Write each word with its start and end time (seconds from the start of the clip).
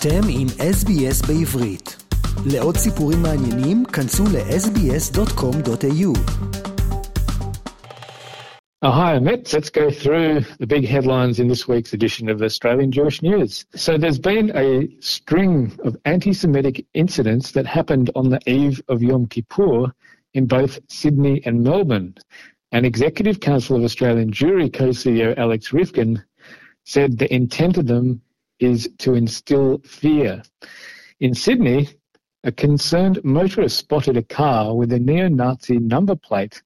אתם 0.00 0.20
עם 0.30 0.46
SBS 0.46 1.26
בעברית. 1.26 1.96
לעוד 2.52 2.76
סיפורים 2.76 3.22
מעניינים, 3.22 3.84
כנסו 3.84 4.24
ל-sbs.com.au. 4.24 6.12
Oh, 8.84 8.92
hi, 8.92 9.16
Amit. 9.16 9.52
Let's 9.52 9.70
go 9.70 9.90
through 9.90 10.44
the 10.60 10.66
big 10.74 10.84
headlines 10.86 11.40
in 11.40 11.48
this 11.48 11.66
week's 11.66 11.92
edition 11.98 12.28
of 12.28 12.36
Australian 12.42 12.90
Jewish 12.92 13.22
News. 13.22 13.64
So, 13.74 13.98
there's 13.98 14.20
been 14.32 14.46
a 14.66 14.68
string 15.00 15.54
of 15.86 15.96
anti 16.04 16.32
Semitic 16.32 16.76
incidents 16.94 17.46
that 17.56 17.66
happened 17.66 18.08
on 18.14 18.26
the 18.30 18.40
eve 18.60 18.80
of 18.92 19.02
Yom 19.02 19.26
Kippur 19.26 19.78
in 20.38 20.44
both 20.46 20.78
Sydney 21.00 21.36
and 21.46 21.64
Melbourne. 21.68 22.14
An 22.70 22.84
Executive 22.84 23.40
Council 23.40 23.74
of 23.76 23.82
Australian 23.82 24.30
Jewry 24.38 24.68
co 24.78 24.88
CEO 25.00 25.28
Alex 25.44 25.60
Ryvchin 25.76 26.12
said 26.84 27.10
the 27.10 27.30
intent 27.34 27.76
of 27.78 27.88
them 27.88 28.06
is 28.60 28.88
to 28.98 29.14
instill 29.14 29.78
fear. 29.78 30.42
In 31.20 31.34
Sydney, 31.34 31.88
a 32.44 32.52
concerned 32.52 33.20
motorist 33.24 33.78
spotted 33.78 34.16
a 34.16 34.22
car 34.22 34.74
with 34.76 34.92
a 34.92 34.98
neo-Nazi 34.98 35.78
number 35.78 36.14
plate 36.14 36.62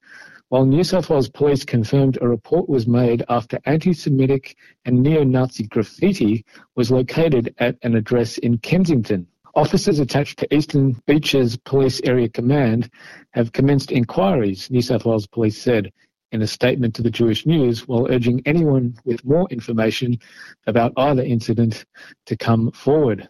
while 0.53 0.67
New 0.67 0.85
South 0.85 1.09
Wales 1.09 1.31
Police 1.31 1.65
confirmed 1.65 2.19
a 2.21 2.29
report 2.29 2.69
was 2.69 2.87
made 2.87 3.25
after 3.31 3.59
anti-Semitic 3.65 4.55
and 4.85 5.03
neo-Nazi 5.03 5.63
graffiti 5.65 6.45
was 6.77 6.91
located 6.91 7.55
at 7.57 7.79
an 7.83 7.97
address 7.97 8.37
in 8.37 8.59
Kensington. 8.59 9.27
Officers 9.55 9.99
attached 9.99 10.39
to 10.41 10.55
Eastern 10.55 10.93
Beaches 11.07 11.57
Police 11.57 12.03
Area 12.05 12.29
Command 12.29 12.91
have 13.31 13.53
commenced 13.53 13.93
inquiries, 13.93 14.71
New 14.71 14.83
South 14.83 15.07
Wales 15.07 15.27
Police 15.27 15.61
said 15.61 15.91
in 16.33 16.43
a 16.43 16.47
statement 16.47 16.95
to 16.97 17.03
the 17.03 17.11
Jewish 17.11 17.47
News, 17.47 17.87
while 17.87 18.11
urging 18.11 18.43
anyone 18.45 18.95
with 19.05 19.25
more 19.25 19.47
information 19.51 20.19
about 20.67 20.93
either 20.97 21.23
incident 21.23 21.85
to 22.27 22.37
come 22.37 22.73
forward. 22.73 23.29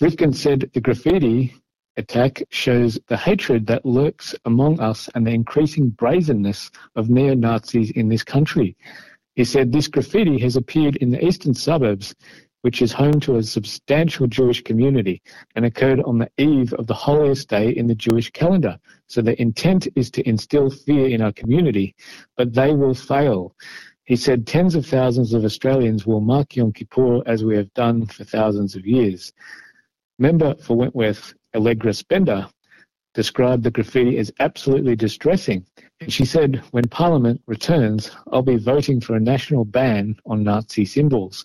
Ryvchin 0.00 0.34
said 0.34 0.70
the 0.74 0.80
graffiti 0.80 1.54
attack 1.96 2.42
shows 2.50 2.98
the 3.08 3.16
hatred 3.16 3.66
that 3.66 3.84
lurks 3.84 4.34
among 4.44 4.80
us 4.80 5.08
and 5.14 5.26
the 5.26 5.30
increasing 5.30 5.90
brazenness 5.90 6.70
of 6.96 7.10
neo-Nazis 7.10 7.90
in 7.92 8.08
this 8.08 8.24
country. 8.24 8.76
He 9.34 9.44
said 9.44 9.72
this 9.72 9.88
graffiti 9.88 10.38
has 10.40 10.56
appeared 10.56 10.96
in 10.96 11.10
the 11.10 11.24
eastern 11.24 11.54
suburbs, 11.54 12.14
which 12.62 12.80
is 12.80 12.92
home 12.92 13.20
to 13.20 13.36
a 13.36 13.42
substantial 13.42 14.26
Jewish 14.26 14.62
community 14.62 15.20
and 15.54 15.64
occurred 15.64 16.00
on 16.00 16.18
the 16.18 16.30
eve 16.38 16.72
of 16.74 16.86
the 16.86 16.94
holiest 16.94 17.48
day 17.48 17.70
in 17.70 17.86
the 17.88 17.94
Jewish 17.94 18.30
calendar. 18.30 18.78
So 19.12 19.20
the 19.20 19.38
intent 19.38 19.88
is 19.94 20.10
to 20.12 20.26
instill 20.26 20.70
fear 20.70 21.06
in 21.06 21.20
our 21.20 21.32
community, 21.32 21.94
but 22.38 22.54
they 22.54 22.72
will 22.72 22.94
fail. 22.94 23.54
He 24.04 24.16
said 24.16 24.46
tens 24.46 24.74
of 24.74 24.86
thousands 24.86 25.34
of 25.34 25.44
Australians 25.44 26.06
will 26.06 26.22
mark 26.22 26.56
Yom 26.56 26.72
Kippur 26.72 27.20
as 27.26 27.44
we 27.44 27.54
have 27.56 27.70
done 27.74 28.06
for 28.06 28.24
thousands 28.24 28.74
of 28.74 28.86
years. 28.86 29.30
Member 30.18 30.54
for 30.54 30.78
Wentworth 30.78 31.34
Allegra 31.54 31.92
Spender 31.92 32.48
described 33.12 33.64
the 33.64 33.70
graffiti 33.70 34.16
as 34.16 34.32
absolutely 34.40 34.96
distressing. 34.96 35.66
And 36.00 36.10
she 36.10 36.24
said, 36.24 36.62
when 36.70 36.88
Parliament 36.88 37.42
returns, 37.46 38.10
I'll 38.32 38.40
be 38.40 38.56
voting 38.56 38.98
for 38.98 39.14
a 39.14 39.20
national 39.20 39.66
ban 39.66 40.16
on 40.24 40.42
Nazi 40.42 40.86
symbols. 40.86 41.44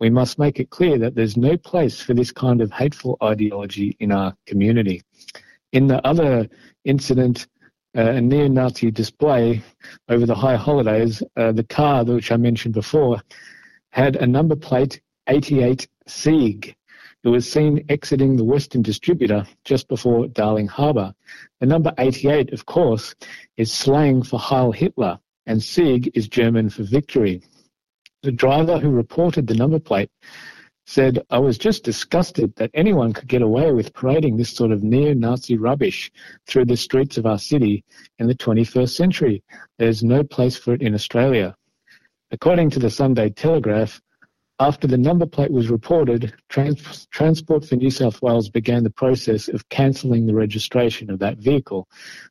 We 0.00 0.10
must 0.10 0.38
make 0.38 0.60
it 0.60 0.68
clear 0.68 0.98
that 0.98 1.14
there's 1.14 1.38
no 1.38 1.56
place 1.56 1.98
for 1.98 2.12
this 2.12 2.30
kind 2.30 2.60
of 2.60 2.70
hateful 2.72 3.16
ideology 3.22 3.96
in 4.00 4.12
our 4.12 4.36
community. 4.44 5.02
In 5.72 5.86
the 5.86 6.04
other 6.06 6.48
incident, 6.84 7.46
uh, 7.96 8.02
a 8.02 8.20
neo-Nazi 8.20 8.90
display 8.90 9.62
over 10.08 10.26
the 10.26 10.34
high 10.34 10.56
holidays, 10.56 11.22
uh, 11.36 11.52
the 11.52 11.64
car, 11.64 12.04
which 12.04 12.30
I 12.30 12.36
mentioned 12.36 12.74
before, 12.74 13.22
had 13.90 14.16
a 14.16 14.26
number 14.26 14.54
plate 14.54 15.00
88 15.28 15.88
Sieg, 16.06 16.76
who 17.22 17.30
was 17.30 17.50
seen 17.50 17.84
exiting 17.88 18.36
the 18.36 18.44
Western 18.44 18.82
distributor 18.82 19.46
just 19.64 19.88
before 19.88 20.28
Darling 20.28 20.68
Harbour. 20.68 21.14
The 21.60 21.66
number 21.66 21.92
88, 21.98 22.52
of 22.52 22.66
course, 22.66 23.14
is 23.56 23.72
slang 23.72 24.22
for 24.22 24.38
Heil 24.38 24.72
Hitler, 24.72 25.18
and 25.46 25.62
Sieg 25.62 26.10
is 26.14 26.28
German 26.28 26.70
for 26.70 26.82
victory. 26.82 27.42
The 28.22 28.32
driver 28.32 28.78
who 28.78 28.90
reported 28.90 29.46
the 29.46 29.54
number 29.54 29.78
plate 29.78 30.10
said, 30.86 31.24
I 31.30 31.38
was 31.38 31.58
just 31.58 31.82
disgusted 31.82 32.54
that 32.56 32.70
anyone 32.72 33.12
could 33.12 33.28
get 33.28 33.42
away 33.42 33.72
with 33.72 33.92
parading 33.92 34.36
this 34.36 34.50
sort 34.50 34.70
of 34.70 34.84
neo-Nazi 34.84 35.56
rubbish 35.56 36.12
through 36.46 36.66
the 36.66 36.76
streets 36.76 37.18
of 37.18 37.26
our 37.26 37.38
city 37.38 37.84
in 38.18 38.28
the 38.28 38.34
21st 38.34 38.94
century. 38.94 39.42
There's 39.78 40.04
no 40.04 40.22
place 40.22 40.56
for 40.56 40.74
it 40.74 40.82
in 40.82 40.94
Australia. 40.94 41.56
According 42.30 42.70
to 42.70 42.78
the 42.78 42.90
Sunday 42.90 43.30
Telegraph, 43.30 44.00
after 44.58 44.86
the 44.86 44.96
number 44.96 45.26
plate 45.26 45.50
was 45.50 45.68
reported, 45.68 46.32
Trans- 46.48 47.06
Transport 47.10 47.64
for 47.64 47.76
New 47.76 47.90
South 47.90 48.22
Wales 48.22 48.48
began 48.48 48.84
the 48.84 48.90
process 48.90 49.48
of 49.48 49.68
cancelling 49.68 50.26
the 50.26 50.34
registration 50.34 51.10
of 51.10 51.18
that 51.18 51.38
vehicle. 51.38 51.88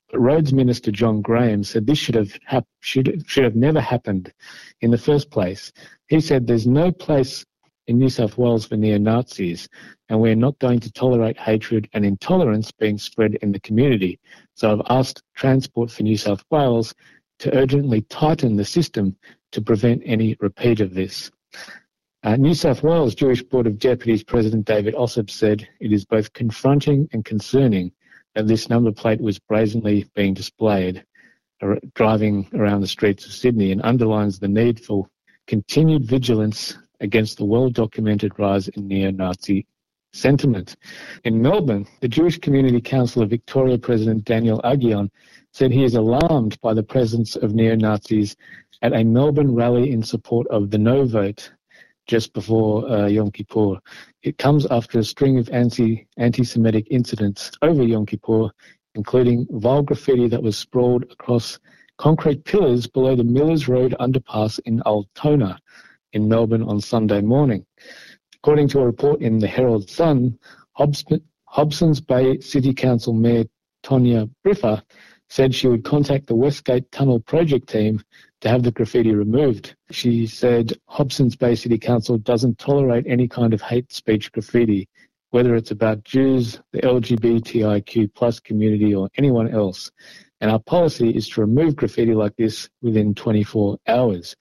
But 0.09 0.21
Roads 0.21 0.53
Minister 0.53 0.91
John 0.91 1.21
Graham 1.21 1.63
said 1.63 1.85
this 1.85 1.99
should 1.99 2.15
have, 2.15 2.31
hap- 2.45 2.67
should, 2.79 3.23
should 3.27 3.43
have 3.43 3.55
never 3.55 3.81
happened 3.81 4.33
in 4.81 4.91
the 4.91 4.97
first 4.97 5.29
place. 5.29 5.71
He 6.07 6.19
said 6.19 6.47
there's 6.47 6.65
no 6.65 6.91
place 6.91 7.45
in 7.87 7.97
New 7.97 8.09
South 8.09 8.37
Wales 8.37 8.65
for 8.65 8.77
neo-Nazis, 8.77 9.67
and 10.09 10.19
we're 10.19 10.35
not 10.35 10.57
going 10.59 10.79
to 10.79 10.91
tolerate 10.91 11.37
hatred 11.37 11.89
and 11.93 12.05
intolerance 12.05 12.71
being 12.71 12.97
spread 12.97 13.35
in 13.41 13.51
the 13.51 13.59
community. 13.59 14.19
So 14.55 14.71
I've 14.71 14.85
asked 14.89 15.23
Transport 15.35 15.91
for 15.91 16.03
New 16.03 16.17
South 16.17 16.43
Wales 16.49 16.93
to 17.39 17.55
urgently 17.55 18.01
tighten 18.01 18.55
the 18.55 18.65
system 18.65 19.15
to 19.51 19.61
prevent 19.61 20.01
any 20.05 20.35
repeat 20.39 20.79
of 20.79 20.93
this. 20.93 21.31
Uh, 22.23 22.35
New 22.35 22.55
South 22.55 22.81
Wales 22.81 23.13
Jewish 23.13 23.43
Board 23.43 23.67
of 23.67 23.77
Deputies 23.77 24.23
President 24.23 24.65
David 24.65 24.95
Ossip 24.95 25.29
said 25.29 25.67
it 25.79 25.91
is 25.91 26.05
both 26.05 26.33
confronting 26.33 27.07
and 27.13 27.23
concerning 27.23 27.91
that 28.33 28.47
this 28.47 28.69
number 28.69 28.91
plate 28.91 29.21
was 29.21 29.37
brazenly 29.37 30.09
being 30.15 30.33
displayed 30.33 31.05
uh, 31.61 31.75
driving 31.93 32.47
around 32.53 32.81
the 32.81 32.87
streets 32.87 33.25
of 33.25 33.31
Sydney 33.31 33.71
and 33.71 33.81
underlines 33.83 34.39
the 34.39 34.47
need 34.47 34.79
for 34.83 35.07
continued 35.47 36.05
vigilance 36.05 36.77
against 36.99 37.37
the 37.37 37.45
well-documented 37.45 38.31
rise 38.37 38.67
in 38.69 38.87
neo-Nazi 38.87 39.65
sentiment. 40.13 40.75
In 41.25 41.41
Melbourne, 41.41 41.85
the 41.99 42.07
Jewish 42.07 42.39
Community 42.39 42.79
Council 42.79 43.21
of 43.21 43.29
Victoria 43.29 43.77
President 43.77 44.23
Daniel 44.23 44.61
Aghion 44.63 45.09
said 45.51 45.71
he 45.71 45.83
is 45.83 45.95
alarmed 45.95 46.59
by 46.61 46.73
the 46.73 46.83
presence 46.83 47.35
of 47.35 47.53
neo-Nazis 47.53 48.35
at 48.81 48.93
a 48.93 49.03
Melbourne 49.03 49.53
rally 49.53 49.91
in 49.91 50.03
support 50.03 50.47
of 50.47 50.71
the 50.71 50.77
no 50.77 51.05
vote 51.05 51.51
just 52.07 52.33
before 52.33 52.89
uh, 52.89 53.07
Yom 53.07 53.31
Kippur. 53.31 53.79
It 54.23 54.37
comes 54.37 54.65
after 54.67 54.99
a 54.99 55.03
string 55.03 55.37
of 55.37 55.49
anti 55.49 56.07
anti-Semitic 56.17 56.87
incidents 56.91 57.51
over 57.61 57.83
Yom 57.83 58.05
Kippur, 58.05 58.51
including 58.93 59.47
vile 59.51 59.81
graffiti 59.81 60.27
that 60.27 60.43
was 60.43 60.57
sprawled 60.57 61.03
across 61.11 61.59
concrete 61.97 62.43
pillars 62.45 62.87
below 62.87 63.15
the 63.15 63.23
Millers 63.23 63.67
Road 63.67 63.95
underpass 63.99 64.59
in 64.65 64.81
Altona 64.81 65.59
in 66.13 66.27
Melbourne 66.27 66.63
on 66.63 66.79
Sunday 66.79 67.21
morning. 67.21 67.65
According 68.35 68.67
to 68.69 68.79
a 68.79 68.85
report 68.85 69.21
in 69.21 69.39
the 69.39 69.47
Herald 69.47 69.89
Sun, 69.89 70.37
Hobsons 70.77 72.05
Bay 72.05 72.39
City 72.39 72.73
Council 72.73 73.13
Mayor 73.13 73.45
Tonya 73.83 74.29
Briffa 74.45 74.83
said 75.29 75.55
she 75.55 75.67
would 75.67 75.83
contact 75.83 76.27
the 76.27 76.35
Westgate 76.35 76.91
Tunnel 76.91 77.19
project 77.19 77.67
team 77.67 78.01
to 78.41 78.49
have 78.49 78.61
the 78.61 78.71
graffiti 78.71 79.15
removed. 79.15 79.75
She 79.91 80.27
said 80.27 80.73
Hobsons 80.89 81.35
Bay 81.37 81.55
City 81.55 81.79
Council 81.79 82.17
doesn't 82.17 82.59
tolerate 82.59 83.05
any 83.07 83.27
kind 83.27 83.53
of 83.53 83.61
hate 83.61 83.91
speech 83.91 84.31
graffiti, 84.31 84.87
whether 85.31 85.55
it's 85.55 85.71
about 85.71 86.03
Jews, 86.03 86.59
the 86.71 86.81
LGBTIQ 86.81 88.13
plus 88.13 88.39
community, 88.39 88.93
or 88.93 89.09
anyone 89.17 89.49
else. 89.49 89.91
And 90.41 90.51
our 90.51 90.59
policy 90.59 91.09
is 91.09 91.27
to 91.29 91.41
remove 91.41 91.75
graffiti 91.75 92.13
like 92.13 92.35
this 92.35 92.69
within 92.81 93.15
24 93.15 93.77
hours. 93.87 94.35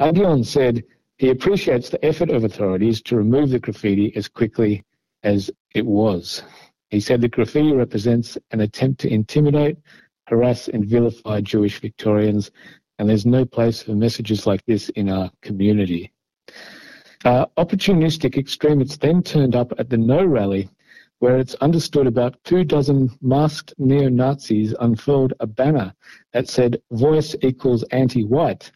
Aghion 0.00 0.44
said 0.44 0.84
he 1.18 1.30
appreciates 1.30 1.88
the 1.88 2.04
effort 2.04 2.30
of 2.30 2.44
authorities 2.44 3.00
to 3.02 3.16
remove 3.16 3.50
the 3.50 3.58
graffiti 3.58 4.14
as 4.16 4.28
quickly 4.28 4.82
as 5.22 5.50
it 5.74 5.86
was. 5.86 6.42
He 6.90 7.00
said 7.00 7.20
the 7.20 7.28
graffiti 7.28 7.72
represents 7.72 8.36
an 8.50 8.60
attempt 8.60 9.00
to 9.00 9.12
intimidate, 9.12 9.78
harass, 10.26 10.68
and 10.68 10.84
vilify 10.84 11.40
Jewish 11.40 11.80
Victorians 11.80 12.50
and 12.98 13.08
there's 13.08 13.26
no 13.26 13.44
place 13.44 13.82
for 13.82 13.94
messages 13.94 14.46
like 14.46 14.64
this 14.66 14.88
in 14.90 15.08
our 15.08 15.30
community. 15.42 16.12
Uh, 17.24 17.46
opportunistic 17.56 18.36
extremists 18.36 18.96
then 18.96 19.22
turned 19.22 19.56
up 19.56 19.72
at 19.78 19.88
the 19.88 19.96
No 19.96 20.24
rally, 20.24 20.68
where 21.18 21.38
it's 21.38 21.54
understood 21.56 22.06
about 22.06 22.42
two 22.44 22.64
dozen 22.64 23.10
masked 23.22 23.72
neo-Nazis 23.78 24.74
unfurled 24.80 25.32
a 25.40 25.46
banner 25.46 25.94
that 26.32 26.48
said 26.48 26.82
voice 26.92 27.34
equals 27.42 27.82
anti-white 27.84 28.70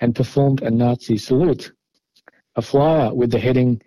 and 0.00 0.14
performed 0.14 0.62
a 0.62 0.70
Nazi 0.70 1.16
salute. 1.16 1.72
A 2.56 2.62
flyer 2.62 3.14
with 3.14 3.30
the 3.30 3.38
heading 3.38 3.80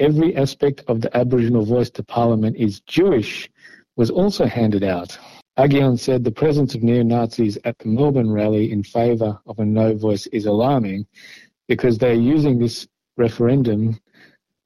Every 0.00 0.36
aspect 0.36 0.84
of 0.86 1.00
the 1.00 1.16
Aboriginal 1.16 1.64
voice 1.64 1.90
to 1.90 2.04
Parliament 2.04 2.56
is 2.56 2.80
Jewish 2.82 3.50
was 3.96 4.10
also 4.10 4.46
handed 4.46 4.84
out. 4.84 5.18
Aghion 5.58 5.98
said 5.98 6.22
the 6.22 6.30
presence 6.30 6.76
of 6.76 6.84
neo-Nazis 6.84 7.58
at 7.64 7.76
the 7.80 7.88
Melbourne 7.88 8.30
rally 8.30 8.70
in 8.70 8.84
favour 8.84 9.40
of 9.46 9.58
a 9.58 9.64
no 9.64 9.96
voice 9.96 10.28
is 10.28 10.46
alarming 10.46 11.04
because 11.66 11.98
they're 11.98 12.14
using 12.14 12.60
this 12.60 12.86
referendum 13.16 13.98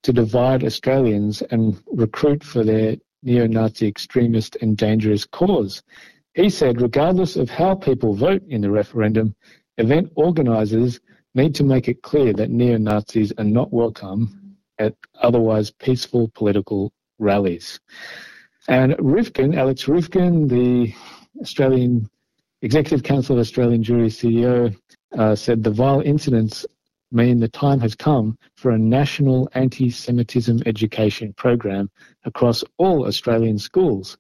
to 0.03 0.13
divide 0.13 0.65
Australians 0.65 1.41
and 1.51 1.83
recruit 1.87 2.45
for 2.45 2.63
their 2.63 2.97
neo 3.23 3.47
Nazi 3.47 3.89
extremist 3.89 4.59
and 4.61 4.77
dangerous 4.77 5.25
cause. 5.25 5.83
He 6.35 6.51
said, 6.51 6.83
regardless 6.83 7.37
of 7.37 7.49
how 7.49 7.75
people 7.75 8.13
vote 8.13 8.43
in 8.49 8.61
the 8.61 8.71
referendum, 8.71 9.35
event 9.79 10.13
organisers 10.15 11.01
need 11.35 11.55
to 11.55 11.65
make 11.65 11.89
it 11.89 12.03
clear 12.03 12.33
that 12.33 12.51
neo 12.51 12.77
Nazis 12.77 13.33
are 13.39 13.45
not 13.45 13.73
welcome 13.73 14.57
at 14.79 14.95
otherwise 15.21 15.71
peaceful 15.71 16.31
political 16.35 16.93
rallies. 17.19 17.81
And 18.69 18.93
Ryvchin, 18.95 19.57
Alex 19.57 19.85
Ryvchin, 19.85 20.49
the 20.49 20.93
Australian 21.41 22.09
Executive 22.61 23.03
Council 23.03 23.37
of 23.37 23.41
Australian 23.41 23.83
Jewry 23.83 24.07
CEO, 24.07 24.77
uh, 25.19 25.35
said 25.35 25.63
the 25.63 25.71
vile 25.71 26.01
incidents 26.01 26.65
mean 27.11 27.41
the 27.41 27.49
time 27.49 27.81
has 27.81 27.95
come 27.95 28.39
for 28.57 28.71
a 28.71 28.79
national 28.79 29.49
anti 29.55 29.91
Semitism 29.91 30.63
education 30.65 31.33
program 31.35 31.91
across 32.25 32.65
all 32.79 33.07
Australian 33.07 33.59
schools 33.59 34.17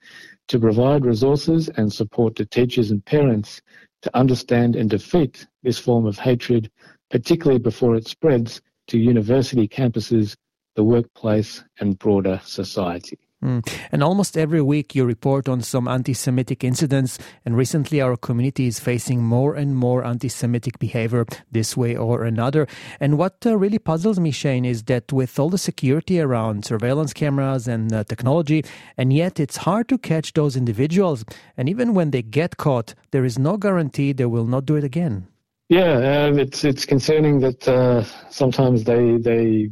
to 0.48 0.58
provide 0.58 1.06
resources 1.06 1.70
and 1.76 1.90
support 1.93 2.37
to 2.37 2.44
teachers 2.44 2.90
and 2.90 3.05
parents 3.05 3.62
to 4.02 4.16
understand 4.16 4.76
and 4.76 4.90
defeat 4.90 5.46
this 5.62 5.78
form 5.78 6.06
of 6.06 6.19
hatred, 6.19 6.70
particularly 7.10 7.58
before 7.58 7.96
it 7.96 8.06
spreads 8.06 8.60
to 8.88 8.99
university 8.99 9.66
campuses, 9.66 10.37
the 10.75 10.84
workplace, 10.84 11.62
and 11.81 11.99
broader 11.99 12.40
society. 12.44 13.19
Mm. 13.43 13.69
And 13.91 14.03
almost 14.03 14.39
every 14.39 14.62
week 14.62 14.94
you 14.94 15.05
report 15.05 15.49
on 15.49 15.62
some 15.62 15.89
anti 15.89 16.15
Semitic 16.15 16.62
incidents, 16.62 17.19
and 17.44 17.56
recently 17.56 18.00
our 18.00 18.17
community 18.17 18.67
is 18.67 18.79
facing 18.79 19.23
more 19.23 19.55
and 19.55 19.75
more 19.77 20.05
anti 20.05 20.29
Semitic 20.29 20.79
behavior 20.79 21.27
this 21.50 21.77
way 21.77 21.97
or 21.97 22.23
another. 22.23 22.69
And 23.00 23.19
what 23.19 23.44
uh, 23.44 23.56
really 23.59 23.81
puzzles 23.81 24.21
me, 24.21 24.31
Shane, 24.31 24.65
is 24.65 24.85
that 24.85 25.12
with 25.12 25.39
all 25.41 25.50
the 25.50 25.59
security 25.59 26.21
around 26.21 26.65
surveillance 26.65 27.12
cameras 27.12 27.67
and 27.67 27.93
uh, 27.93 28.05
technology, 28.05 28.65
and 28.97 29.12
yet 29.12 29.41
it's 29.41 29.56
hard 29.56 29.89
to 29.89 29.99
catch 29.99 30.35
those 30.35 30.56
individuals. 30.56 31.25
And 31.56 31.69
even 31.69 31.94
when 31.94 32.12
they 32.12 32.23
get 32.23 32.59
caught, 32.59 32.94
there 33.11 33.25
is 33.25 33.39
no 33.39 33.56
guarantee 33.56 34.12
they 34.12 34.27
will 34.27 34.47
not 34.47 34.67
do 34.67 34.77
it 34.77 34.85
again. 34.85 35.27
Yeah, 35.69 36.27
um, 36.27 36.39
it's 36.39 36.65
it's 36.65 36.85
concerning 36.85 37.41
that 37.41 37.67
uh, 37.67 38.05
sometimes 38.31 38.85
they 38.85 39.17
they 39.17 39.71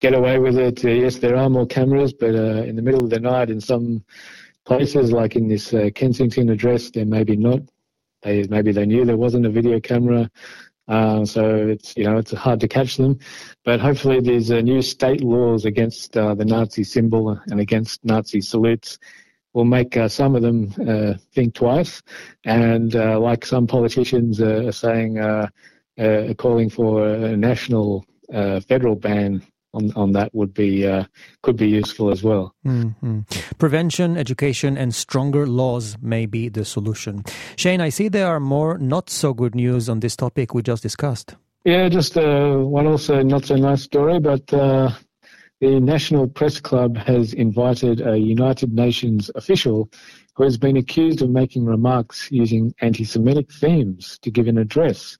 get 0.00 0.14
away 0.14 0.38
with 0.38 0.58
it. 0.58 0.84
Uh, 0.84 0.88
yes, 0.88 1.16
there 1.16 1.36
are 1.36 1.48
more 1.48 1.66
cameras, 1.66 2.12
but 2.12 2.34
uh, 2.34 2.64
in 2.64 2.76
the 2.76 2.82
middle 2.82 3.04
of 3.04 3.10
the 3.10 3.20
night, 3.20 3.50
in 3.50 3.60
some 3.60 4.02
places, 4.64 5.12
like 5.12 5.36
in 5.36 5.48
this 5.48 5.72
uh, 5.72 5.90
Kensington 5.94 6.50
address, 6.50 6.90
there 6.90 7.06
maybe 7.06 7.36
not. 7.36 7.60
They 8.22 8.46
maybe 8.48 8.72
they 8.72 8.86
knew 8.86 9.04
there 9.04 9.16
wasn't 9.16 9.46
a 9.46 9.50
video 9.50 9.80
camera, 9.80 10.30
uh, 10.88 11.24
so 11.24 11.68
it's 11.68 11.96
you 11.96 12.04
know 12.04 12.18
it's 12.18 12.32
hard 12.32 12.60
to 12.60 12.68
catch 12.68 12.96
them. 12.96 13.18
But 13.64 13.80
hopefully, 13.80 14.20
these 14.20 14.50
uh, 14.50 14.60
new 14.60 14.82
state 14.82 15.22
laws 15.22 15.64
against 15.64 16.16
uh, 16.16 16.34
the 16.34 16.44
Nazi 16.44 16.84
symbol 16.84 17.38
and 17.46 17.60
against 17.60 18.04
Nazi 18.04 18.40
salutes 18.40 18.98
will 19.52 19.64
make 19.64 19.98
some 20.08 20.36
of 20.36 20.42
them 20.42 20.70
think 21.34 21.54
twice. 21.54 22.02
And 22.44 22.94
like 22.94 23.44
some 23.44 23.66
politicians 23.66 24.40
are 24.40 24.70
saying, 24.70 25.16
calling 26.36 26.70
for 26.70 27.04
a 27.04 27.36
national 27.36 28.04
federal 28.30 28.94
ban 28.94 29.42
on, 29.72 29.92
on 29.94 30.12
that 30.12 30.34
would 30.34 30.52
be 30.54 30.86
uh, 30.86 31.04
could 31.42 31.56
be 31.56 31.68
useful 31.68 32.10
as 32.10 32.22
well. 32.22 32.54
Mm-hmm. 32.66 33.20
Prevention, 33.58 34.16
education, 34.16 34.76
and 34.76 34.94
stronger 34.94 35.46
laws 35.46 35.96
may 36.00 36.26
be 36.26 36.48
the 36.48 36.64
solution. 36.64 37.24
Shane, 37.56 37.80
I 37.80 37.88
see 37.88 38.08
there 38.08 38.26
are 38.26 38.40
more 38.40 38.78
not 38.78 39.10
so 39.10 39.32
good 39.34 39.54
news 39.54 39.88
on 39.88 40.00
this 40.00 40.16
topic 40.16 40.54
we 40.54 40.62
just 40.62 40.82
discussed. 40.82 41.36
Yeah, 41.64 41.88
just 41.88 42.16
uh, 42.16 42.56
one 42.56 42.86
also 42.86 43.22
not 43.22 43.44
so 43.44 43.56
nice 43.56 43.82
story, 43.82 44.18
but 44.18 44.52
uh, 44.52 44.90
the 45.60 45.78
National 45.78 46.26
Press 46.26 46.58
Club 46.58 46.96
has 46.96 47.34
invited 47.34 48.00
a 48.00 48.16
United 48.16 48.72
Nations 48.72 49.30
official 49.34 49.90
who 50.34 50.44
has 50.44 50.56
been 50.56 50.78
accused 50.78 51.20
of 51.20 51.28
making 51.28 51.66
remarks 51.66 52.28
using 52.30 52.74
anti-Semitic 52.80 53.52
themes 53.52 54.18
to 54.22 54.30
give 54.30 54.48
an 54.48 54.56
address. 54.56 55.18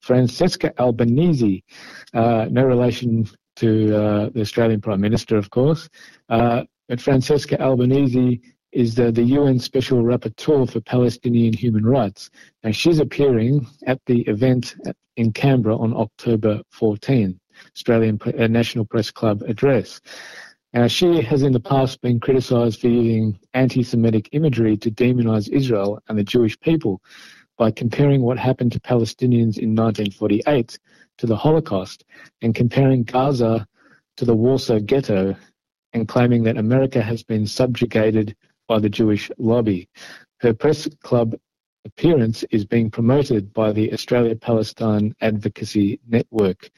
Francesca 0.00 0.74
Albanese, 0.78 1.64
uh, 2.12 2.46
no 2.50 2.64
relation 2.64 3.26
to 3.58 3.96
uh, 3.96 4.30
the 4.30 4.40
Australian 4.40 4.80
Prime 4.80 5.00
Minister, 5.00 5.36
of 5.36 5.50
course. 5.50 5.88
Uh, 6.28 6.62
but 6.88 7.00
Francesca 7.00 7.60
Albanese 7.60 8.40
is 8.72 8.94
the, 8.94 9.10
the 9.10 9.22
UN 9.22 9.58
Special 9.58 10.02
Rapporteur 10.02 10.70
for 10.70 10.80
Palestinian 10.80 11.52
Human 11.52 11.84
Rights, 11.84 12.30
and 12.62 12.74
she's 12.74 12.98
appearing 12.98 13.66
at 13.86 14.00
the 14.06 14.20
event 14.22 14.76
in 15.16 15.32
Canberra 15.32 15.76
on 15.76 15.94
October 15.94 16.62
14, 16.70 17.38
Australian 17.76 18.20
uh, 18.24 18.46
National 18.46 18.84
Press 18.84 19.10
Club 19.10 19.42
address. 19.42 20.00
Now, 20.74 20.86
she 20.86 21.22
has 21.22 21.42
in 21.42 21.52
the 21.52 21.60
past 21.60 22.00
been 22.02 22.20
criticised 22.20 22.80
for 22.80 22.88
using 22.88 23.38
anti 23.54 23.82
Semitic 23.82 24.28
imagery 24.32 24.76
to 24.76 24.90
demonise 24.90 25.48
Israel 25.48 25.98
and 26.08 26.18
the 26.18 26.24
Jewish 26.24 26.60
people 26.60 27.00
by 27.58 27.70
comparing 27.72 28.22
what 28.22 28.38
happened 28.38 28.72
to 28.72 28.80
Palestinians 28.80 29.58
in 29.58 29.74
1948 29.74 30.78
to 31.18 31.26
the 31.26 31.36
Holocaust 31.36 32.04
and 32.40 32.54
comparing 32.54 33.02
Gaza 33.02 33.66
to 34.16 34.24
the 34.24 34.34
Warsaw 34.34 34.78
Ghetto 34.78 35.36
and 35.92 36.08
claiming 36.08 36.44
that 36.44 36.56
America 36.56 37.02
has 37.02 37.22
been 37.22 37.46
subjugated 37.46 38.36
by 38.68 38.78
the 38.78 38.88
Jewish 38.88 39.30
lobby. 39.38 39.88
Her 40.40 40.54
press 40.54 40.88
club 41.02 41.34
appearance 41.84 42.44
is 42.50 42.64
being 42.64 42.90
promoted 42.90 43.52
by 43.52 43.72
the 43.72 43.92
Australia 43.92 44.36
Palestine 44.36 45.14
Advocacy 45.20 45.98
Network, 46.06 46.70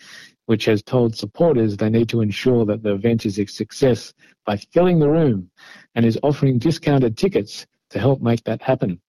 which 0.46 0.64
has 0.64 0.82
told 0.82 1.16
supporters 1.16 1.76
they 1.76 1.90
need 1.90 2.08
to 2.08 2.20
ensure 2.22 2.64
that 2.64 2.82
the 2.82 2.94
event 2.94 3.26
is 3.26 3.38
a 3.38 3.46
success 3.46 4.14
by 4.46 4.56
filling 4.56 4.98
the 4.98 5.10
room 5.10 5.50
and 5.94 6.06
is 6.06 6.18
offering 6.22 6.58
discounted 6.58 7.16
tickets 7.16 7.66
to 7.90 7.98
help 7.98 8.20
make 8.22 8.42
that 8.44 8.62
happen. 8.62 9.00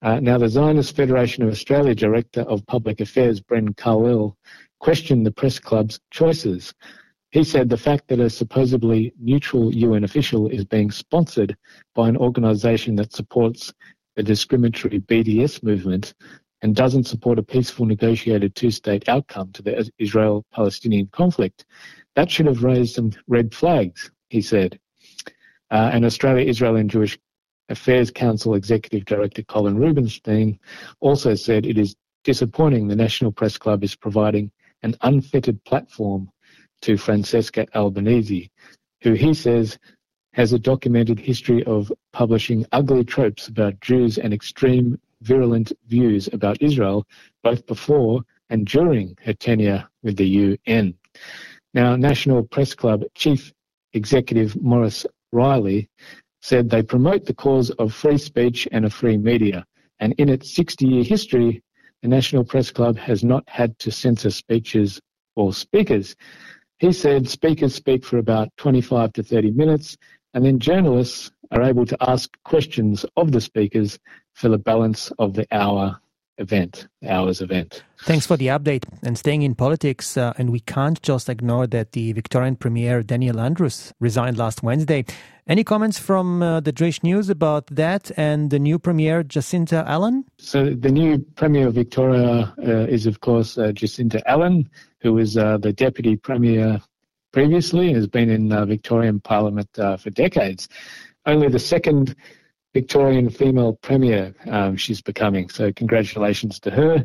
Uh, 0.00 0.20
now, 0.20 0.38
the 0.38 0.48
Zionist 0.48 0.94
Federation 0.94 1.42
of 1.42 1.50
Australia 1.50 1.94
Director 1.94 2.42
of 2.42 2.64
Public 2.66 3.00
Affairs, 3.00 3.40
Bren 3.40 3.76
Carlill, 3.76 4.36
questioned 4.78 5.26
the 5.26 5.32
press 5.32 5.58
club's 5.58 5.98
choices. 6.10 6.72
He 7.30 7.42
said 7.42 7.68
the 7.68 7.76
fact 7.76 8.08
that 8.08 8.20
a 8.20 8.30
supposedly 8.30 9.12
neutral 9.20 9.74
UN 9.74 10.04
official 10.04 10.48
is 10.48 10.64
being 10.64 10.90
sponsored 10.90 11.56
by 11.94 12.08
an 12.08 12.16
organisation 12.16 12.94
that 12.96 13.12
supports 13.12 13.72
the 14.16 14.22
discriminatory 14.22 15.00
BDS 15.00 15.62
movement 15.62 16.14
and 16.62 16.74
doesn't 16.74 17.04
support 17.04 17.38
a 17.38 17.42
peaceful 17.42 17.86
negotiated 17.86 18.54
two-state 18.54 19.08
outcome 19.08 19.52
to 19.52 19.62
the 19.62 19.90
Israel-Palestinian 19.98 21.08
conflict, 21.12 21.64
that 22.16 22.30
should 22.30 22.46
have 22.46 22.64
raised 22.64 22.94
some 22.94 23.12
red 23.28 23.54
flags, 23.54 24.10
he 24.28 24.40
said. 24.40 24.78
Uh, 25.70 25.90
and 25.92 26.04
Australia, 26.04 26.46
Israel 26.46 26.76
and 26.76 26.90
Jewish 26.90 27.18
Affairs 27.68 28.10
Council 28.10 28.54
Executive 28.54 29.04
Director 29.04 29.42
Colin 29.42 29.76
Rubenstein 29.76 30.58
also 31.00 31.34
said 31.34 31.66
it 31.66 31.78
is 31.78 31.96
disappointing 32.24 32.88
the 32.88 32.96
National 32.96 33.32
Press 33.32 33.56
Club 33.56 33.84
is 33.84 33.94
providing 33.94 34.50
an 34.82 34.94
unfettered 35.02 35.62
platform 35.64 36.30
to 36.82 36.96
Francesca 36.96 37.66
Albanese, 37.74 38.50
who 39.02 39.14
he 39.14 39.34
says 39.34 39.78
has 40.34 40.52
a 40.52 40.58
documented 40.58 41.18
history 41.18 41.64
of 41.64 41.92
publishing 42.12 42.64
ugly 42.72 43.04
tropes 43.04 43.48
about 43.48 43.80
Jews 43.80 44.18
and 44.18 44.32
extreme 44.32 45.00
virulent 45.22 45.72
views 45.86 46.28
about 46.32 46.62
Israel, 46.62 47.06
both 47.42 47.66
before 47.66 48.22
and 48.50 48.66
during 48.66 49.16
her 49.24 49.32
tenure 49.32 49.88
with 50.02 50.16
the 50.16 50.58
UN. 50.76 50.94
Now, 51.74 51.96
National 51.96 52.44
Press 52.44 52.74
Club 52.74 53.02
Chief 53.14 53.52
Executive 53.92 54.60
Maurice 54.60 55.06
Reilly 55.32 55.88
said 56.40 56.68
they 56.68 56.82
promote 56.82 57.24
the 57.24 57.34
cause 57.34 57.70
of 57.72 57.92
free 57.92 58.18
speech 58.18 58.68
and 58.72 58.84
a 58.84 58.90
free 58.90 59.16
media. 59.16 59.64
And 60.00 60.14
in 60.18 60.28
its 60.28 60.54
60 60.54 60.86
year 60.86 61.02
history, 61.02 61.62
the 62.02 62.08
National 62.08 62.44
Press 62.44 62.70
Club 62.70 62.96
has 62.98 63.24
not 63.24 63.44
had 63.48 63.78
to 63.80 63.90
censor 63.90 64.30
speeches 64.30 65.00
or 65.34 65.52
speakers. 65.52 66.14
He 66.78 66.92
said 66.92 67.28
speakers 67.28 67.74
speak 67.74 68.04
for 68.04 68.18
about 68.18 68.48
25 68.56 69.12
to 69.14 69.22
30 69.22 69.50
minutes, 69.50 69.96
and 70.34 70.44
then 70.44 70.60
journalists 70.60 71.32
are 71.50 71.62
able 71.62 71.86
to 71.86 71.96
ask 72.08 72.30
questions 72.44 73.04
of 73.16 73.32
the 73.32 73.40
speakers 73.40 73.98
for 74.34 74.48
the 74.48 74.58
balance 74.58 75.10
of 75.18 75.34
the 75.34 75.46
hour 75.50 76.00
event, 76.38 76.88
hours 77.06 77.40
event. 77.40 77.82
Thanks 78.02 78.26
for 78.26 78.36
the 78.36 78.46
update. 78.46 78.84
And 79.02 79.18
staying 79.18 79.42
in 79.42 79.54
politics, 79.54 80.16
uh, 80.16 80.32
and 80.38 80.50
we 80.50 80.60
can't 80.60 81.00
just 81.02 81.28
ignore 81.28 81.66
that 81.68 81.92
the 81.92 82.12
Victorian 82.12 82.56
Premier 82.56 83.02
Daniel 83.02 83.40
Andrews 83.40 83.92
resigned 84.00 84.38
last 84.38 84.62
Wednesday. 84.62 85.04
Any 85.46 85.64
comments 85.64 85.98
from 85.98 86.42
uh, 86.42 86.60
the 86.60 86.72
Jewish 86.72 87.02
News 87.02 87.28
about 87.28 87.66
that 87.68 88.10
and 88.16 88.50
the 88.50 88.58
new 88.58 88.78
Premier 88.78 89.22
Jacinta 89.22 89.84
Allan? 89.86 90.24
So 90.38 90.74
the 90.74 90.90
new 90.90 91.18
Premier 91.36 91.68
of 91.68 91.74
Victoria 91.74 92.54
uh, 92.58 92.86
is, 92.86 93.06
of 93.06 93.20
course, 93.20 93.58
uh, 93.58 93.72
Jacinta 93.72 94.26
Allan, 94.28 94.68
who 95.00 95.14
was 95.14 95.36
uh, 95.36 95.58
the 95.58 95.72
Deputy 95.72 96.16
Premier 96.16 96.80
previously 97.32 97.92
has 97.92 98.06
been 98.06 98.30
in 98.30 98.52
uh, 98.52 98.64
Victorian 98.64 99.20
Parliament 99.20 99.68
for 99.74 100.10
decades. 100.10 100.68
Only 101.26 101.48
the 101.48 101.58
second 101.58 102.16
Victorian 102.74 103.30
female 103.30 103.74
premier 103.82 104.34
um, 104.46 104.76
she's 104.76 105.00
becoming. 105.00 105.48
So 105.48 105.72
congratulations 105.72 106.60
to 106.60 106.70
her. 106.70 107.04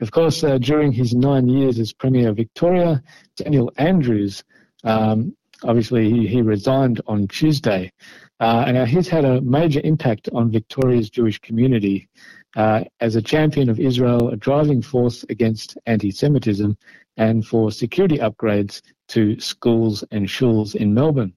Of 0.00 0.10
course, 0.10 0.42
uh, 0.42 0.58
during 0.58 0.92
his 0.92 1.14
nine 1.14 1.48
years 1.48 1.78
as 1.78 1.92
Premier 1.92 2.30
of 2.30 2.36
Victoria, 2.36 3.02
Daniel 3.36 3.70
Andrews 3.76 4.42
um, 4.82 5.34
obviously 5.64 6.10
he, 6.10 6.26
he 6.26 6.42
resigned 6.42 7.00
on 7.06 7.28
Tuesday. 7.28 7.92
Uh, 8.40 8.64
and 8.66 8.88
he's 8.88 9.08
had 9.08 9.24
a 9.24 9.40
major 9.40 9.80
impact 9.84 10.28
on 10.32 10.50
Victoria's 10.50 11.08
Jewish 11.08 11.38
community 11.38 12.08
uh, 12.56 12.84
as 13.00 13.16
a 13.16 13.22
champion 13.22 13.68
of 13.68 13.80
Israel, 13.80 14.28
a 14.28 14.36
driving 14.36 14.82
force 14.82 15.24
against 15.28 15.78
anti-Semitism, 15.86 16.76
and 17.16 17.46
for 17.46 17.70
security 17.70 18.18
upgrades 18.18 18.82
to 19.08 19.38
schools 19.38 20.04
and 20.10 20.26
shuls 20.26 20.74
in 20.74 20.92
Melbourne. 20.92 21.32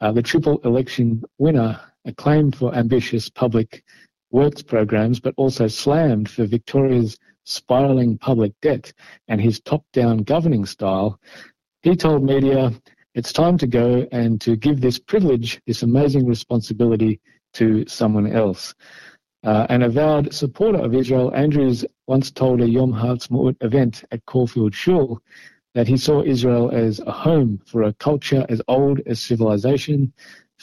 Uh, 0.00 0.12
the 0.12 0.22
triple 0.22 0.58
election 0.64 1.22
winner 1.38 1.80
acclaimed 2.04 2.56
for 2.56 2.74
ambitious 2.74 3.28
public 3.28 3.84
works 4.30 4.62
programs, 4.62 5.20
but 5.20 5.34
also 5.36 5.68
slammed 5.68 6.28
for 6.28 6.44
Victoria's 6.44 7.18
spiralling 7.44 8.18
public 8.18 8.52
debt 8.62 8.92
and 9.28 9.40
his 9.40 9.60
top-down 9.60 10.18
governing 10.18 10.64
style, 10.64 11.20
he 11.82 11.94
told 11.94 12.22
media, 12.22 12.72
it's 13.14 13.32
time 13.32 13.56
to 13.58 13.66
go 13.66 14.06
and 14.10 14.40
to 14.40 14.56
give 14.56 14.80
this 14.80 14.98
privilege, 14.98 15.60
this 15.66 15.82
amazing 15.82 16.26
responsibility 16.26 17.20
to 17.52 17.84
someone 17.86 18.26
else. 18.26 18.74
Uh, 19.44 19.66
an 19.68 19.82
avowed 19.82 20.32
supporter 20.32 20.78
of 20.78 20.94
Israel, 20.94 21.32
Andrews 21.34 21.84
once 22.06 22.30
told 22.30 22.60
a 22.62 22.68
Yom 22.68 22.92
Ha'atzmaut 22.92 23.56
event 23.60 24.02
at 24.10 24.24
Caulfield 24.24 24.74
Shul 24.74 25.20
that 25.74 25.86
he 25.86 25.96
saw 25.96 26.22
Israel 26.22 26.70
as 26.72 27.00
a 27.00 27.12
home 27.12 27.60
for 27.66 27.82
a 27.82 27.92
culture 27.94 28.46
as 28.48 28.62
old 28.68 29.00
as 29.06 29.20
civilization, 29.20 30.12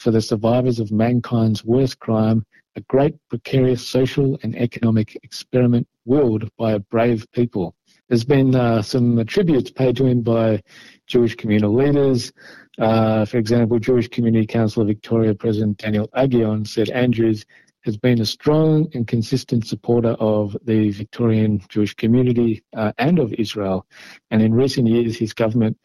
for 0.02 0.10
the 0.10 0.20
survivors 0.20 0.80
of 0.80 0.90
mankind's 0.90 1.64
worst 1.64 2.00
crime, 2.00 2.44
a 2.76 2.80
great 2.82 3.14
precarious 3.28 3.86
social 3.86 4.38
and 4.42 4.56
economic 4.56 5.16
experiment 5.22 5.86
willed 6.04 6.48
by 6.58 6.72
a 6.72 6.78
brave 6.78 7.24
people. 7.32 7.74
There's 8.08 8.24
been 8.24 8.54
uh, 8.54 8.82
some 8.82 9.24
tributes 9.26 9.70
paid 9.70 9.96
to 9.96 10.06
him 10.06 10.22
by 10.22 10.62
Jewish 11.06 11.36
communal 11.36 11.72
leaders. 11.72 12.32
Uh, 12.78 13.24
for 13.24 13.38
example, 13.38 13.78
Jewish 13.78 14.08
Community 14.08 14.46
Council 14.46 14.82
of 14.82 14.88
Victoria 14.88 15.34
President 15.34 15.78
Daniel 15.78 16.08
Aghion 16.08 16.66
said 16.66 16.90
Andrews 16.90 17.46
has 17.84 17.96
been 17.96 18.20
a 18.20 18.26
strong 18.26 18.88
and 18.94 19.06
consistent 19.06 19.66
supporter 19.66 20.16
of 20.20 20.56
the 20.64 20.90
Victorian 20.90 21.60
Jewish 21.68 21.94
community 21.94 22.62
uh, 22.76 22.92
and 22.98 23.18
of 23.18 23.32
Israel. 23.34 23.86
And 24.30 24.42
in 24.42 24.54
recent 24.54 24.88
years, 24.88 25.16
his 25.16 25.32
government 25.32 25.78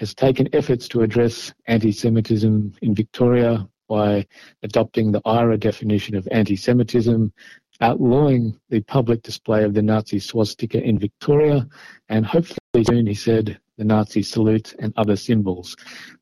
has 0.00 0.14
taken 0.14 0.48
efforts 0.54 0.88
to 0.88 1.02
address 1.02 1.52
anti-Semitism 1.66 2.72
in 2.80 2.94
Victoria 2.94 3.68
by 3.86 4.26
adopting 4.62 5.12
the 5.12 5.20
IHRA 5.26 5.60
definition 5.60 6.16
of 6.16 6.26
anti-Semitism, 6.30 7.30
outlawing 7.82 8.58
the 8.70 8.80
public 8.80 9.22
display 9.22 9.62
of 9.62 9.74
the 9.74 9.82
Nazi 9.82 10.18
swastika 10.18 10.82
in 10.82 10.98
Victoria, 10.98 11.68
and 12.08 12.24
hopefully 12.24 12.82
soon, 12.82 13.06
he 13.06 13.12
said, 13.12 13.60
the 13.76 13.84
Nazi 13.84 14.22
salute 14.22 14.74
and 14.78 14.94
other 14.96 15.16
symbols. 15.16 15.76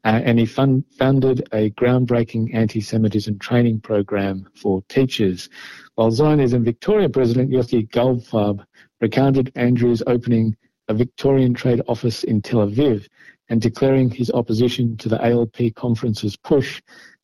Uh, 0.05 0.23
and 0.25 0.41
he 0.41 0.47
fund, 0.47 0.85
founded 0.99 1.49
a 1.53 1.71
groundbreaking 1.71 2.53
anti-Semitism 2.53 3.39
training 3.39 3.81
program 3.81 4.49
for 4.57 4.83
teachers. 4.89 5.49
While 5.95 6.11
Zionism 6.11 6.65
Victoria 6.65 7.09
President 7.09 7.53
Yossi 7.53 7.89
Goldfarb 7.91 8.65
recounted 9.01 9.53
Andrews 9.55 10.03
opening 10.09 10.57
a 10.89 10.95
Victorian 10.95 11.55
trade 11.55 11.83
office 11.87 12.25
in 12.25 12.43
Tel 12.43 12.67
Aviv 12.67 13.07
and 13.49 13.61
declaring 13.61 14.11
his 14.11 14.31
opposition 14.31 14.97
to 14.99 15.09
the 15.09 15.25
ALP 15.25 15.75
conference's 15.75 16.37
push 16.37 16.83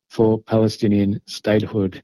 for 0.09 0.39
Palestinian 0.39 1.21
statehood. 1.25 2.01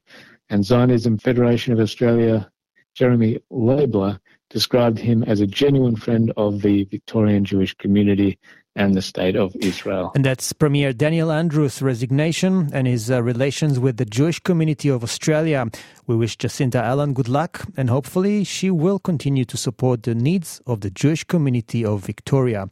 And 0.50 0.64
Zionism 0.64 1.18
Federation 1.18 1.72
of 1.72 1.80
Australia, 1.80 2.50
Jeremy 2.94 3.40
Leibler, 3.50 4.18
described 4.50 4.98
him 4.98 5.22
as 5.24 5.40
a 5.40 5.46
genuine 5.46 5.96
friend 5.96 6.32
of 6.36 6.60
the 6.60 6.84
Victorian 6.84 7.44
Jewish 7.44 7.74
community 7.74 8.38
and 8.76 8.94
the 8.94 9.02
state 9.02 9.36
of 9.36 9.54
Israel. 9.56 10.12
And 10.14 10.24
that's 10.24 10.52
Premier 10.52 10.92
Daniel 10.92 11.30
Andrews' 11.30 11.82
resignation 11.82 12.70
and 12.72 12.86
his 12.86 13.10
uh, 13.10 13.22
relations 13.22 13.78
with 13.78 13.96
the 13.96 14.04
Jewish 14.04 14.40
community 14.40 14.88
of 14.88 15.02
Australia. 15.02 15.66
We 16.06 16.16
wish 16.16 16.36
Jacinta 16.36 16.82
Allan 16.82 17.12
good 17.12 17.28
luck 17.28 17.66
and 17.76 17.90
hopefully 17.90 18.44
she 18.44 18.70
will 18.70 18.98
continue 18.98 19.44
to 19.46 19.56
support 19.56 20.04
the 20.04 20.14
needs 20.14 20.60
of 20.66 20.80
the 20.80 20.90
Jewish 20.90 21.24
community 21.24 21.84
of 21.84 22.04
Victoria. 22.04 22.68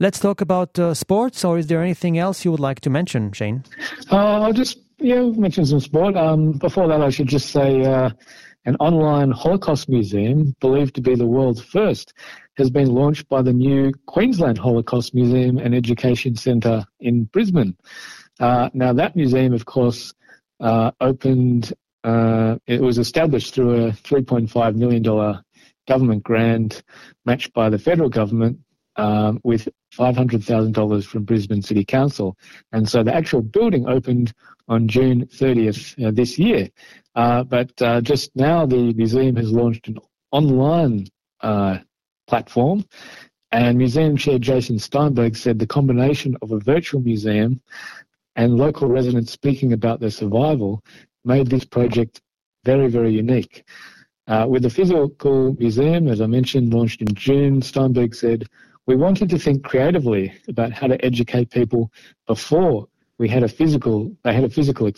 Let's 0.00 0.20
talk 0.20 0.40
about 0.40 0.78
uh, 0.78 0.94
sports, 0.94 1.44
or 1.44 1.58
is 1.58 1.66
there 1.66 1.82
anything 1.82 2.18
else 2.18 2.44
you 2.44 2.52
would 2.52 2.60
like 2.60 2.80
to 2.82 2.90
mention, 2.90 3.32
Shane? 3.32 3.64
Uh, 4.10 4.42
I'll 4.42 4.52
just 4.52 4.78
yeah 4.98 5.22
mention 5.22 5.66
some 5.66 5.80
sport. 5.80 6.16
Um, 6.16 6.52
before 6.52 6.86
that, 6.88 7.02
I 7.02 7.10
should 7.10 7.26
just 7.26 7.50
say 7.50 7.84
uh, 7.84 8.10
an 8.64 8.76
online 8.76 9.32
Holocaust 9.32 9.88
museum, 9.88 10.54
believed 10.60 10.94
to 10.96 11.00
be 11.00 11.16
the 11.16 11.26
world's 11.26 11.60
first, 11.60 12.14
has 12.58 12.70
been 12.70 12.94
launched 12.94 13.28
by 13.28 13.42
the 13.42 13.52
new 13.52 13.92
Queensland 14.06 14.58
Holocaust 14.58 15.14
Museum 15.14 15.58
and 15.58 15.74
Education 15.74 16.36
Centre 16.36 16.84
in 17.00 17.24
Brisbane. 17.24 17.76
Uh, 18.38 18.70
now, 18.74 18.92
that 18.92 19.16
museum, 19.16 19.52
of 19.52 19.64
course, 19.64 20.14
uh, 20.60 20.92
opened. 21.00 21.72
Uh, 22.04 22.56
it 22.66 22.80
was 22.80 22.98
established 22.98 23.54
through 23.54 23.86
a 23.86 23.90
$3.5 23.90 24.74
million 24.76 25.42
government 25.88 26.22
grant 26.22 26.82
matched 27.24 27.52
by 27.52 27.68
the 27.68 27.78
federal 27.78 28.08
government 28.08 28.60
um, 28.96 29.40
with 29.42 29.68
$500,000 29.98 31.04
from 31.04 31.24
Brisbane 31.24 31.62
City 31.62 31.84
Council. 31.84 32.36
And 32.72 32.88
so 32.88 33.02
the 33.02 33.14
actual 33.14 33.42
building 33.42 33.88
opened 33.88 34.32
on 34.68 34.86
June 34.86 35.26
30th 35.26 36.06
uh, 36.06 36.10
this 36.12 36.38
year. 36.38 36.68
Uh, 37.14 37.42
but 37.42 37.70
uh, 37.82 38.00
just 38.00 38.30
now 38.36 38.64
the 38.66 38.92
museum 38.94 39.36
has 39.36 39.50
launched 39.50 39.88
an 39.88 39.98
online 40.30 41.06
uh, 41.40 41.78
platform. 42.26 42.84
And 43.50 43.78
museum 43.78 44.16
chair 44.16 44.38
Jason 44.38 44.78
Steinberg 44.78 45.34
said 45.34 45.58
the 45.58 45.66
combination 45.66 46.36
of 46.42 46.52
a 46.52 46.58
virtual 46.58 47.00
museum 47.00 47.60
and 48.36 48.56
local 48.56 48.88
residents 48.88 49.32
speaking 49.32 49.72
about 49.72 50.00
their 50.00 50.10
survival 50.10 50.84
made 51.24 51.48
this 51.48 51.64
project 51.64 52.20
very, 52.64 52.88
very 52.88 53.12
unique. 53.12 53.64
Uh, 54.28 54.46
with 54.46 54.62
the 54.62 54.70
physical 54.70 55.54
museum, 55.54 56.06
as 56.06 56.20
I 56.20 56.26
mentioned, 56.26 56.74
launched 56.74 57.00
in 57.00 57.14
June, 57.14 57.62
Steinberg 57.62 58.14
said, 58.14 58.44
we 58.88 58.96
wanted 58.96 59.28
to 59.28 59.38
think 59.38 59.62
creatively 59.62 60.32
about 60.48 60.72
how 60.72 60.86
to 60.86 61.04
educate 61.04 61.50
people 61.50 61.92
before 62.26 62.88
we 63.18 63.28
had 63.28 63.42
a 63.42 63.48
physical, 63.48 64.10
they 64.24 64.32
had 64.32 64.44
a 64.44 64.48
physical 64.48 64.90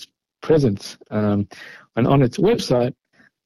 presence. 0.42 0.96
Um, 1.10 1.48
and 1.96 2.06
on 2.06 2.22
its 2.22 2.38
website, 2.38 2.94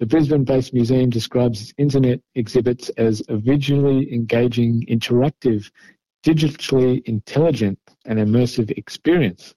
the 0.01 0.07
Brisbane-based 0.07 0.75
museum 0.75 1.09
describes 1.09 1.63
its 1.63 1.73
internet 1.79 2.21
exhibits 2.35 2.91
as 2.91 3.23
a 3.31 3.39
visually 3.39 4.13
engaging, 4.13 4.85
interactive, 4.87 5.71
digitally 6.23 7.03
intelligent 7.07 7.79
and 8.05 8.19
immersive 8.19 8.71
experience 8.73 9.55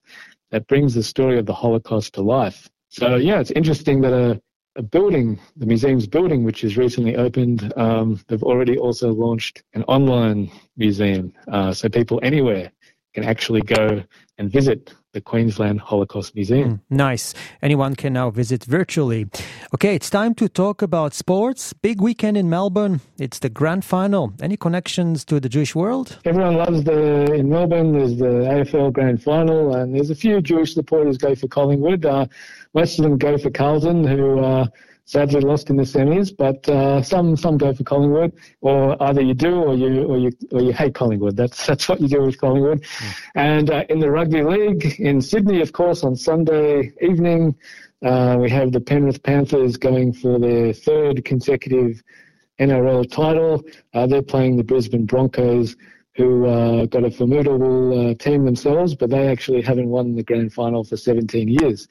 that 0.51 0.67
brings 0.67 0.93
the 0.93 1.03
story 1.03 1.37
of 1.37 1.45
the 1.45 1.53
Holocaust 1.53 2.13
to 2.13 2.21
life. 2.21 2.69
So 2.87 3.17
yeah, 3.17 3.41
it's 3.41 3.51
interesting 3.51 3.99
that 4.01 4.13
a 4.13 4.41
a 4.77 4.83
building, 4.83 5.39
the 5.55 5.65
museum's 5.65 6.07
building, 6.07 6.43
which 6.43 6.61
has 6.61 6.77
recently 6.77 7.15
opened. 7.15 7.73
Um, 7.75 8.21
they've 8.27 8.43
already 8.43 8.77
also 8.77 9.11
launched 9.11 9.63
an 9.73 9.83
online 9.83 10.51
museum, 10.77 11.33
uh, 11.51 11.73
so 11.73 11.89
people 11.89 12.19
anywhere 12.23 12.71
can 13.13 13.23
actually 13.23 13.61
go 13.61 14.03
and 14.37 14.51
visit 14.51 14.93
the 15.13 15.21
Queensland 15.21 15.81
Holocaust 15.81 16.35
Museum. 16.35 16.69
Mm, 16.69 16.81
nice. 16.91 17.33
Anyone 17.63 17.95
can 17.95 18.13
now 18.13 18.29
visit 18.29 18.63
virtually. 18.65 19.25
Okay, 19.73 19.95
it's 19.95 20.11
time 20.11 20.35
to 20.35 20.47
talk 20.47 20.83
about 20.83 21.15
sports. 21.15 21.73
Big 21.73 21.99
weekend 21.99 22.37
in 22.37 22.47
Melbourne. 22.47 23.01
It's 23.17 23.39
the 23.39 23.49
grand 23.49 23.83
final. 23.83 24.33
Any 24.39 24.57
connections 24.57 25.25
to 25.25 25.39
the 25.39 25.49
Jewish 25.49 25.73
world? 25.73 26.19
Everyone 26.25 26.57
loves 26.57 26.83
the 26.83 27.33
in 27.33 27.49
Melbourne. 27.49 27.93
There's 27.93 28.17
the 28.17 28.45
AFL 28.55 28.93
grand 28.93 29.23
final, 29.23 29.73
and 29.75 29.95
there's 29.95 30.11
a 30.11 30.15
few 30.15 30.39
Jewish 30.39 30.75
supporters 30.75 31.17
go 31.17 31.33
for 31.33 31.47
Collingwood. 31.47 32.05
Uh, 32.05 32.27
most 32.73 32.99
of 32.99 33.03
them 33.03 33.17
go 33.17 33.37
for 33.37 33.49
Carlton, 33.49 34.05
who 34.05 34.39
uh, 34.39 34.67
sadly 35.07 35.39
lost 35.39 35.69
in 35.69 35.77
the 35.77 35.83
semis, 35.83 36.35
but 36.35 36.67
uh, 36.69 37.01
some 37.01 37.35
some 37.35 37.57
go 37.57 37.73
for 37.73 37.83
Collingwood, 37.83 38.33
or 38.61 39.01
either 39.01 39.21
you 39.21 39.33
do 39.33 39.55
or 39.55 39.73
you 39.73 40.03
or 40.03 40.17
you 40.17 40.31
or 40.51 40.61
you 40.61 40.73
hate 40.73 40.93
Collingwood. 40.93 41.35
That's 41.35 41.65
that's 41.65 41.89
what 41.89 41.99
you 41.99 42.07
do 42.07 42.21
with 42.21 42.39
Collingwood. 42.39 42.83
Mm. 42.83 43.15
And 43.35 43.71
uh, 43.71 43.83
in 43.89 43.99
the 43.99 44.11
rugby 44.11 44.43
league 44.43 44.99
in 44.99 45.21
Sydney, 45.21 45.61
of 45.61 45.73
course, 45.73 46.03
on 46.03 46.15
Sunday 46.15 46.91
evening, 47.01 47.55
uh, 48.05 48.37
we 48.39 48.49
have 48.51 48.71
the 48.73 48.81
Penrith 48.81 49.23
Panthers 49.23 49.77
going 49.77 50.13
for 50.13 50.37
their 50.39 50.73
third 50.73 51.25
consecutive 51.25 52.03
NRL 52.59 53.09
title. 53.09 53.63
Uh, 53.93 54.07
they're 54.07 54.21
playing 54.21 54.57
the 54.57 54.63
Brisbane 54.63 55.05
Broncos. 55.05 55.75
Who 56.15 56.47
uh, 56.47 56.87
got 56.87 57.03
a 57.03 57.11
formidable 57.11 58.09
uh, 58.09 58.15
team 58.15 58.43
themselves, 58.43 58.95
but 58.95 59.11
they 59.11 59.27
actually 59.27 59.61
haven't 59.61 59.87
won 59.87 60.15
the 60.15 60.23
grand 60.23 60.51
final 60.51 60.83
for 60.83 60.97
17 60.97 61.47
years. 61.47 61.87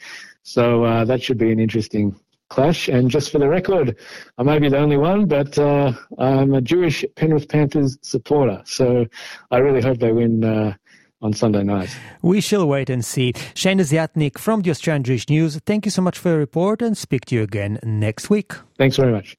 So 0.47 0.85
uh, 0.85 1.05
that 1.07 1.21
should 1.25 1.38
be 1.38 1.50
an 1.50 1.59
interesting 1.59 2.15
clash. 2.50 2.87
And 2.87 3.11
just 3.11 3.33
for 3.33 3.38
the 3.41 3.49
record, 3.49 3.97
I 4.38 4.45
may 4.45 4.61
be 4.61 4.69
the 4.69 4.79
only 4.79 4.97
one, 4.97 5.26
but 5.26 5.59
uh, 5.59 5.93
I'm 6.19 6.55
a 6.55 6.61
Jewish 6.61 7.05
Penrith 7.17 7.49
Panthers 7.49 7.99
supporter. 8.03 8.62
So 8.65 9.07
I 9.50 9.59
really 9.59 9.83
hope 9.83 9.99
they 9.99 10.12
win. 10.12 10.45
Uh, 10.45 10.75
on 11.23 11.33
Sunday 11.33 11.62
night. 11.62 11.88
We 12.21 12.43
shall 12.43 12.69
wait 12.69 12.91
and 12.91 13.03
see. 13.03 13.33
Shane 13.55 13.79
Desiatnik 13.79 14.37
from 14.37 14.61
the 14.61 14.71
Australian 14.71 15.03
Jewish 15.03 15.31
News, 15.31 15.59
thank 15.65 15.87
you 15.87 15.91
so 15.91 16.03
much 16.03 16.19
for 16.19 16.29
your 16.29 16.38
report 16.38 16.83
and 16.83 16.97
speak 16.97 17.25
to 17.25 17.35
you 17.35 17.43
again 17.43 17.79
next 17.83 18.29
week. 18.29 18.53
Thanks 18.76 18.97
very 18.97 19.12
much. 19.12 19.35